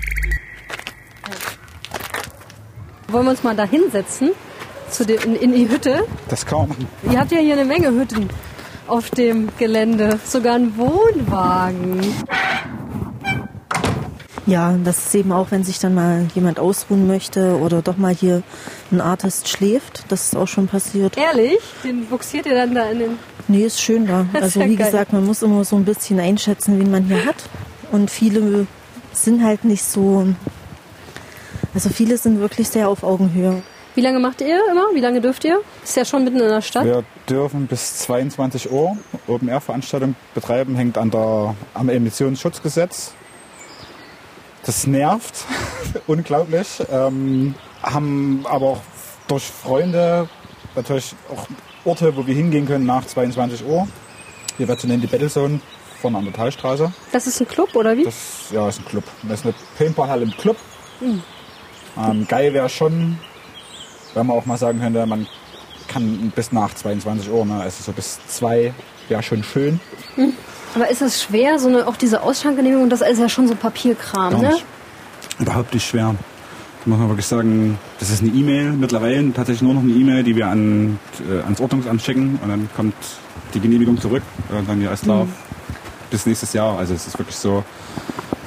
[3.07, 4.31] Wollen wir uns mal da hinsetzen?
[4.89, 6.05] Zu dem, in, in die Hütte?
[6.27, 6.89] Das machen.
[7.09, 8.29] Ihr habt ja hier eine Menge Hütten
[8.87, 10.19] auf dem Gelände.
[10.25, 12.01] Sogar ein Wohnwagen.
[14.45, 18.13] Ja, das ist eben auch, wenn sich dann mal jemand ausruhen möchte oder doch mal
[18.13, 18.43] hier
[18.91, 20.03] ein Artist schläft.
[20.09, 21.17] Das ist auch schon passiert.
[21.17, 21.59] Ehrlich?
[21.83, 23.19] Den buxiert ihr dann da in den...
[23.47, 24.25] Nee, ist schön da.
[24.33, 24.87] also ja wie geil.
[24.87, 27.49] gesagt, man muss immer so ein bisschen einschätzen, wen man hier hat.
[27.91, 28.67] Und viele
[29.13, 30.27] sind halt nicht so...
[31.73, 33.63] Also viele sind wirklich sehr auf Augenhöhe.
[33.95, 34.87] Wie lange macht ihr immer?
[34.93, 35.61] Wie lange dürft ihr?
[35.83, 36.85] Ist ja schon mitten in der Stadt.
[36.85, 43.13] Wir dürfen bis 22 Uhr Open-Air-Veranstaltungen betreiben, hängt an der, am Emissionsschutzgesetz.
[44.65, 45.45] Das nervt,
[46.07, 46.81] unglaublich.
[46.91, 48.81] Ähm, haben aber auch
[49.27, 50.29] durch Freunde
[50.75, 51.47] natürlich auch
[51.85, 53.87] Orte, wo wir hingehen können nach 22 Uhr.
[54.57, 55.59] Hier wird zu nennen die Battlezone
[56.01, 56.93] von an der Talstraße.
[57.11, 58.03] Das ist ein Club oder wie?
[58.05, 59.03] Das, ja, ist ein Club.
[59.23, 60.57] Das ist eine Paintballhalle im Club.
[61.01, 61.23] Mhm.
[61.97, 63.19] Ähm, geil wäre schon,
[64.13, 65.27] wenn man auch mal sagen könnte, man
[65.93, 67.61] kann bis nach 22 Uhr, ne?
[67.61, 68.73] also so bis zwei
[69.09, 69.79] wäre schon schön.
[70.75, 74.41] Aber ist es schwer, so eine, auch diese Ausschankgenehmigung, das ist ja schon so Papierkram,
[74.41, 74.55] ne?
[75.39, 76.15] Überhaupt nicht schwer.
[76.83, 80.23] Da muss man wirklich sagen, das ist eine E-Mail mittlerweile, tatsächlich nur noch eine E-Mail,
[80.23, 82.95] die wir an, äh, ans Ordnungsamt schicken und dann kommt
[83.53, 85.27] die Genehmigung zurück und dann ja alles klar
[86.09, 86.77] bis nächstes Jahr.
[86.77, 87.63] Also es ist wirklich so,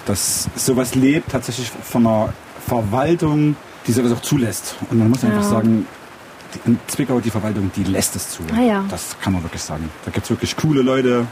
[0.05, 2.33] dass sowas lebt tatsächlich von einer
[2.67, 3.57] Verwaltung,
[3.87, 4.77] die sowas auch zulässt.
[4.91, 5.49] Und man muss einfach Ja.
[5.49, 5.96] sagen, die,
[6.65, 8.43] in Zwickau, die Verwaltung, die lässt es zu.
[8.57, 8.85] Ah ja.
[8.89, 9.91] Das kann man wirklich sagen.
[10.05, 11.27] Da gibt es wirklich coole Leute.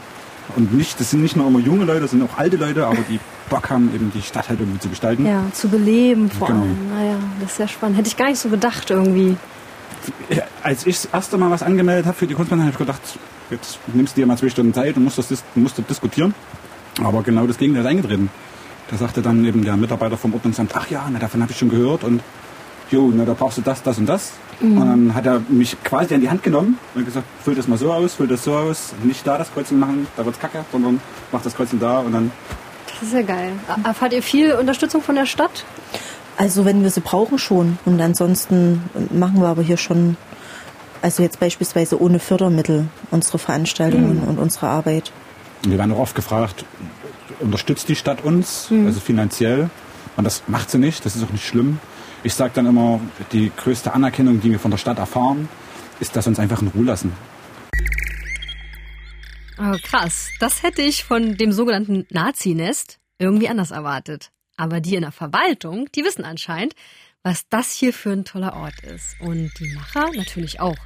[0.55, 2.97] Und nicht, das sind nicht nur immer junge Leute, das sind auch alte Leute, aber
[3.09, 5.25] die Bock haben, eben die Stadt halt irgendwie zu gestalten.
[5.25, 6.61] Ja, zu beleben vor Genau.
[6.61, 6.89] allem.
[6.95, 7.97] Naja, das ist sehr spannend.
[7.97, 9.37] Hätte ich gar nicht so gedacht irgendwie.
[10.29, 13.01] Ja, als ich das erste Mal was angemeldet habe für die Kunstbahn, habe ich gedacht,
[13.49, 16.35] jetzt nimmst du dir mal zwei Stunden Zeit und musst das musst du diskutieren.
[17.03, 18.29] Aber genau das Gegenteil ist eingetreten.
[18.91, 21.69] Da sagte dann eben der Mitarbeiter vom Ordnungsamt, ach ja, na, davon habe ich schon
[21.69, 22.21] gehört und
[22.91, 24.33] jo, na, da brauchst du das, das und das.
[24.61, 27.77] Und dann hat er mich quasi an die Hand genommen und gesagt, füll das mal
[27.77, 31.01] so aus, füll das so aus, nicht da das Kreuzchen machen, da wird's kacke, sondern
[31.31, 32.31] mach das Kreuzchen da und dann
[32.87, 33.51] Das ist ja geil.
[33.83, 35.65] Erfahrt ihr viel Unterstützung von der Stadt?
[36.37, 37.77] Also wenn wir sie brauchen schon.
[37.85, 40.17] Und ansonsten machen wir aber hier schon,
[41.01, 45.11] also jetzt beispielsweise ohne Fördermittel unsere Veranstaltungen und unsere Arbeit.
[45.63, 46.65] Wir werden auch oft gefragt,
[47.39, 49.69] unterstützt die Stadt uns, also finanziell?
[50.15, 51.79] Und das macht sie nicht, das ist auch nicht schlimm.
[52.25, 52.99] Ich sage dann immer,
[53.31, 55.47] die größte Anerkennung, die wir von der Stadt erfahren,
[55.99, 57.13] ist, dass wir uns einfach in Ruhe lassen.
[59.59, 60.31] Oh, krass.
[60.39, 64.31] Das hätte ich von dem sogenannten Nazi-Nest irgendwie anders erwartet.
[64.57, 66.73] Aber die in der Verwaltung, die wissen anscheinend,
[67.21, 69.17] was das hier für ein toller Ort ist.
[69.21, 70.79] Und die Macher natürlich auch.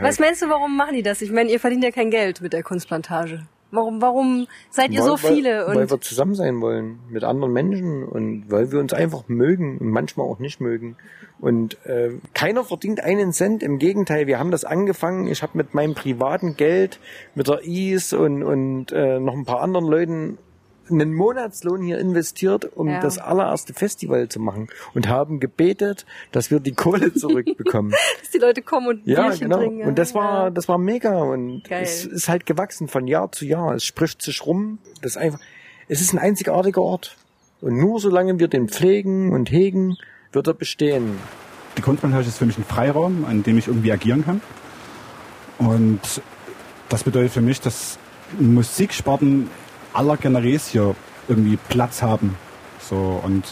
[0.00, 1.22] Was meinst du, warum machen die das?
[1.22, 3.46] Ich meine, ihr verdient ja kein Geld mit der Kunstplantage.
[3.74, 5.66] Warum, warum seid ihr so Weil- viele?
[5.66, 9.78] Weil, weil wir zusammen sein wollen mit anderen Menschen und weil wir uns einfach mögen
[9.78, 10.96] und manchmal auch nicht mögen.
[11.40, 13.62] Und äh, keiner verdient einen Cent.
[13.62, 15.26] Im Gegenteil, wir haben das angefangen.
[15.26, 17.00] Ich habe mit meinem privaten Geld,
[17.34, 20.38] mit der IS und, und äh, noch ein paar anderen Leuten
[20.90, 23.00] einen Monatslohn hier investiert, um Ja.
[23.00, 27.92] das allererste Festival zu machen und haben gebetet, dass wir die Kohle zurückbekommen.
[28.20, 29.58] dass die Leute kommen und Ja, Bierchen genau.
[29.58, 29.82] trinken.
[29.88, 30.50] Und das war, Ja.
[30.50, 31.82] das war mega und Geil.
[31.82, 33.74] es ist halt gewachsen von Jahr zu Jahr.
[33.74, 34.78] Es spricht sich rum.
[35.02, 35.40] Das ist einfach,
[35.88, 37.16] es ist ein einzigartiger Ort.
[37.60, 39.96] Und nur solange wir den pflegen und hegen,
[40.32, 41.18] wird er bestehen.
[41.78, 44.40] Die Kunstplantage ist für mich ein Freiraum, an dem ich irgendwie agieren kann.
[45.58, 46.00] Und
[46.88, 47.98] das bedeutet für mich, dass
[48.38, 49.48] Musiksparten
[49.94, 50.94] aller Genres hier
[51.28, 52.36] irgendwie Platz haben.
[52.80, 53.44] So und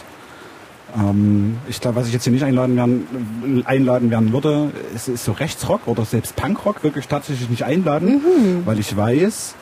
[0.97, 5.25] ähm, ich glaube, was ich jetzt hier nicht einladen werden, einladen werden würde, ist, ist
[5.25, 8.23] so Rechtsrock oder selbst Punkrock wirklich tatsächlich nicht einladen,
[8.67, 9.55] weil ich weiß,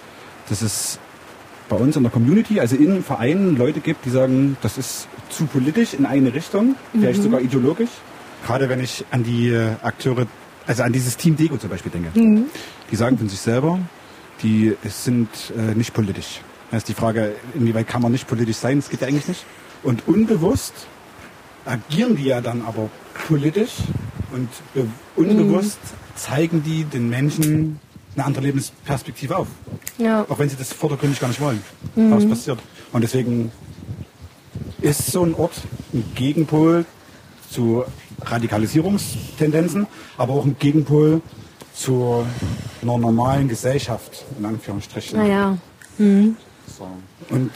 [0.49, 0.99] dass es
[1.69, 5.47] bei uns in der Community, also in Vereinen, Leute gibt, die sagen, das ist zu
[5.47, 7.91] politisch in eine Richtung, vielleicht sogar ideologisch.
[8.45, 10.27] Gerade wenn ich an die äh, Akteure,
[10.67, 12.11] also an dieses Team Dego zum Beispiel denke.
[12.91, 13.79] Die sagen von sich selber,
[14.43, 16.41] die sind äh, nicht politisch.
[16.71, 18.79] Da ist die Frage, inwieweit kann man nicht politisch sein?
[18.79, 19.45] Das geht ja eigentlich nicht.
[19.83, 20.75] Und unbewusst
[21.65, 22.89] agieren die ja dann aber
[23.27, 23.73] politisch
[24.33, 25.79] und be unbewusst
[26.15, 27.81] zeigen die den Menschen
[28.15, 29.49] eine andere Lebensperspektive auf.
[29.99, 30.25] Ja.
[30.29, 31.63] Auch wenn sie das vordergründig gar nicht wollen.
[31.97, 32.59] Aber es passiert.
[32.93, 33.53] Und deswegen
[34.81, 35.55] ist so ein Ort
[35.93, 36.85] ein Gegenpol
[37.51, 37.85] zu
[38.23, 41.21] Radikalisierungstendenzen, aber auch ein Gegenpol
[41.75, 42.25] zu
[42.83, 45.19] einer normalen Gesellschaft, in Anführungsstrichen.
[45.19, 45.59] Naja.
[46.81, 47.35] So.
[47.35, 47.51] Und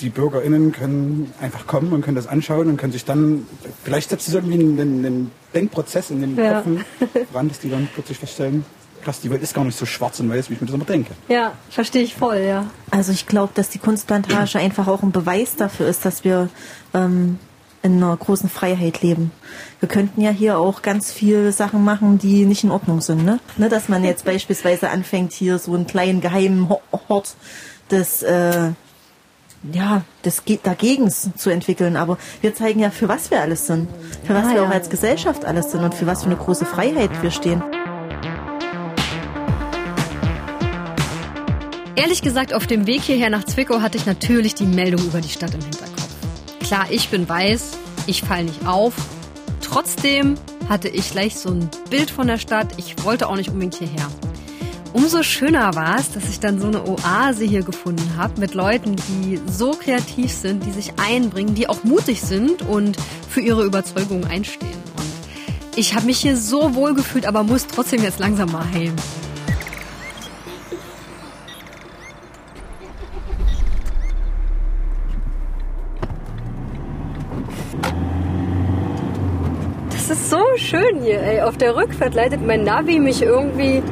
[0.00, 3.46] die BürgerInnen können einfach kommen und können das anschauen und können sich dann,
[3.84, 6.54] vielleicht setzt es irgendwie einen, einen, einen Denkprozess in den Ja.
[6.62, 6.84] Köpfen
[7.32, 8.64] voran, dass die dann plötzlich feststellen,
[9.02, 10.84] krass, die Welt ist gar nicht so schwarz und weiß, wie ich mir das immer
[10.84, 11.10] denke.
[11.28, 12.66] Ja, verstehe ich voll, ja.
[12.92, 16.48] Also ich glaube, dass die Kunstplantage einfach auch ein Beweis dafür ist, dass wir
[16.94, 17.38] ähm,
[17.82, 19.30] in einer großen Freiheit leben.
[19.80, 23.24] Wir könnten ja hier auch ganz viele Sachen machen, die nicht in Ordnung sind.
[23.24, 23.38] Ne?
[23.56, 27.34] Ne, dass man jetzt beispielsweise anfängt, hier so einen kleinen geheimen Ho- Hort
[27.90, 28.70] des, äh,
[29.72, 31.96] ja, des Ge Dagegens zu entwickeln.
[31.96, 33.88] Aber wir zeigen ja, für was wir alles sind.
[34.24, 34.68] Für was Ah, wir ja.
[34.68, 37.62] auch als Gesellschaft alles sind und für was für eine große Freiheit wir stehen.
[41.96, 45.28] Ehrlich gesagt, auf dem Weg hierher nach Zwickau hatte ich natürlich die Meldung über die
[45.28, 46.08] Stadt im Hinterkopf.
[46.60, 47.72] Klar, ich bin weiß,
[48.06, 48.94] ich falle nicht auf.
[49.60, 50.36] Trotzdem
[50.68, 52.68] hatte ich gleich so ein Bild von der Stadt.
[52.76, 54.06] Ich wollte auch nicht unbedingt hierher.
[54.94, 58.96] Umso schöner war es, dass ich dann so eine Oase hier gefunden habe mit Leuten,
[58.96, 62.96] die so kreativ sind, die sich einbringen, die auch mutig sind und
[63.28, 64.82] für ihre Überzeugungen einstehen.
[64.96, 68.94] Und ich habe mich hier so wohl gefühlt, aber muss trotzdem jetzt langsam mal heim.
[79.90, 81.42] Das ist so schön hier, ey.
[81.42, 83.82] Auf der Rückfahrt leitet mein Navi mich irgendwie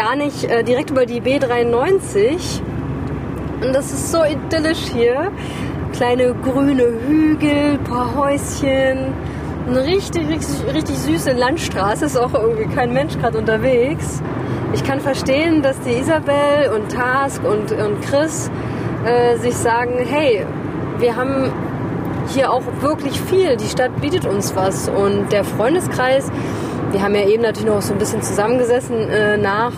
[0.00, 2.62] gar nicht äh, direkt über die B93.
[3.62, 5.30] Und das ist so idyllisch hier.
[5.92, 9.12] Kleine grüne Hügel, paar Häuschen,
[9.68, 12.06] eine richtig, richtig, richtig süße Landstraße.
[12.06, 14.22] Ist auch irgendwie kein Mensch gerade unterwegs.
[14.72, 18.50] Ich kann verstehen, dass die Isabel und Task und, und Chris
[19.04, 20.46] äh, sich sagen, hey,
[20.98, 21.52] wir haben
[22.28, 23.56] hier auch wirklich viel.
[23.58, 24.88] Die Stadt bietet uns was.
[24.88, 26.30] Und der Freundeskreis,
[26.92, 29.72] wir haben ja eben natürlich noch so ein bisschen zusammengesessen äh, nach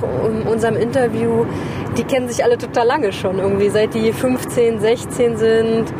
[0.51, 1.45] unserem Interview.
[1.97, 5.93] Die kennen sich alle total lange schon irgendwie, seit die 15, 16 sind.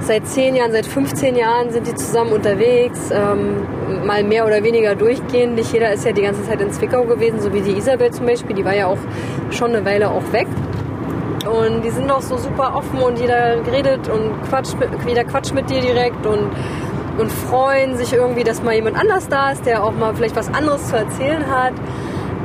[0.00, 4.94] Seit 10 Jahren, seit 15 Jahren sind die zusammen unterwegs, ähm, mal mehr oder weniger
[4.94, 5.56] durchgehend.
[5.56, 8.24] Nicht jeder ist ja die ganze Zeit in Zwickau gewesen, so wie die Isabel zum
[8.24, 8.98] Beispiel, die war ja auch
[9.50, 10.46] schon eine Weile auch weg.
[11.46, 14.74] Und die sind noch so super offen und jeder redet und quatscht,
[15.06, 16.50] jeder quatscht mit dir direkt und,
[17.20, 20.52] und freuen sich irgendwie, dass mal jemand anders da ist, der auch mal vielleicht was
[20.52, 21.74] anderes zu erzählen hat.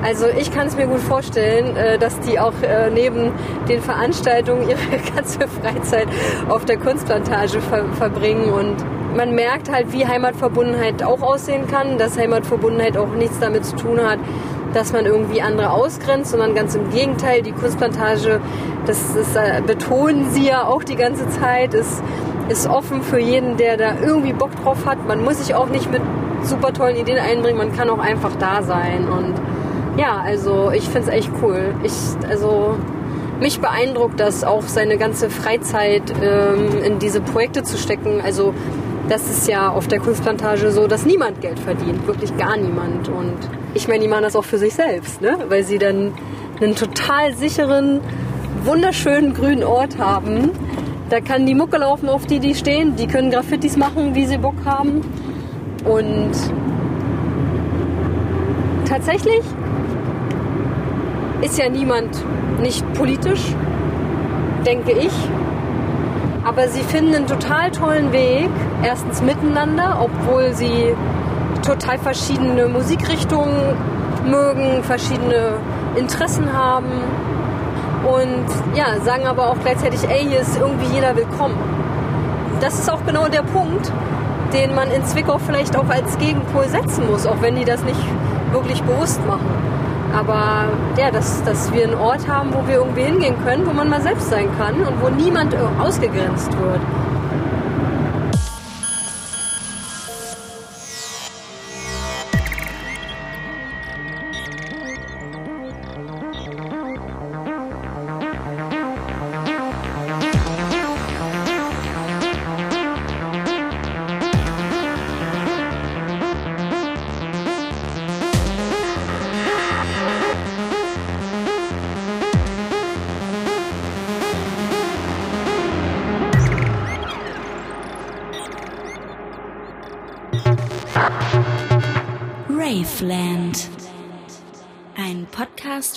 [0.04, 3.32] Also ich kann es mir gut vorstellen, äh, dass die auch äh, neben
[3.68, 6.08] den Veranstaltungen ihre ganze Freizeit
[6.50, 8.76] auf der Kunstplantage ver verbringen und
[9.16, 14.00] man merkt halt, wie Heimatverbundenheit auch aussehen kann, dass Heimatverbundenheit auch nichts damit zu tun
[14.04, 14.20] hat,
[14.74, 18.42] dass man irgendwie andere ausgrenzt, sondern ganz im Gegenteil, die Kunstplantage,
[18.86, 22.04] das ist, äh, betonen sie ja auch die ganze Zeit, ist,
[22.50, 25.08] ist offen für jeden, der da irgendwie Bock drauf hat.
[25.08, 26.02] Man muss sich auch nicht mit
[26.44, 29.08] super tollen Ideen einbringen, man kann auch einfach da sein.
[29.08, 29.34] Und
[29.98, 31.74] ja, also ich finde es echt cool.
[31.84, 31.94] Ich,
[32.30, 32.78] also
[33.40, 38.22] mich beeindruckt das auch seine ganze Freizeit ähm, in diese Projekte zu stecken.
[38.24, 38.54] Also
[39.10, 43.08] das ist ja auf der Kunstplantage so, dass niemand Geld verdient, wirklich gar niemand.
[43.10, 43.38] Und
[43.74, 45.38] ich meine, die machen das auch für sich selbst, ne?
[45.50, 46.14] weil sie dann
[46.62, 48.00] einen total sicheren,
[48.64, 50.52] wunderschönen grünen Ort haben.
[51.10, 52.96] Da kann die Mucke laufen, auf die die stehen.
[52.96, 55.02] Die können Graffitis machen, wie sie Bock haben.
[55.86, 56.32] Und
[58.88, 59.42] tatsächlich
[61.42, 62.10] ist ja niemand
[62.60, 63.54] nicht politisch,
[64.66, 65.14] denke ich.
[66.44, 68.50] Aber sie finden einen total tollen Weg,
[68.84, 70.96] erstens miteinander, obwohl sie
[71.64, 73.76] total verschiedene Musikrichtungen
[74.26, 75.58] mögen, verschiedene
[75.96, 76.92] Interessen haben
[78.06, 81.58] und ja, sagen aber auch gleichzeitig, ey, hier ist irgendwie jeder willkommen.
[82.62, 83.92] Das ist auch genau der Punkt,
[84.54, 88.00] den man in Zwickau vielleicht auch als Gegenpol setzen muss, auch wenn die das nicht
[88.52, 89.50] wirklich bewusst machen.
[90.16, 93.90] Aber ja, dass, dass wir einen Ort haben, wo wir irgendwie hingehen können, wo man
[93.90, 96.80] mal selbst sein kann und wo niemand ausgegrenzt wird.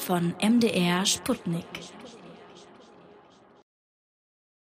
[0.08, 1.66] Von MDR Sputnik.